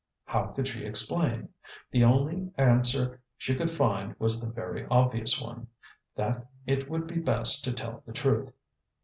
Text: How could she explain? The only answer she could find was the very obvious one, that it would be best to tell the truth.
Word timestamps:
How 0.25 0.45
could 0.47 0.67
she 0.67 0.83
explain? 0.83 1.49
The 1.91 2.03
only 2.03 2.49
answer 2.57 3.21
she 3.37 3.53
could 3.53 3.69
find 3.69 4.15
was 4.17 4.41
the 4.41 4.47
very 4.49 4.87
obvious 4.89 5.39
one, 5.39 5.67
that 6.15 6.47
it 6.65 6.89
would 6.89 7.05
be 7.05 7.19
best 7.19 7.63
to 7.65 7.71
tell 7.71 8.01
the 8.07 8.11
truth. 8.13 8.51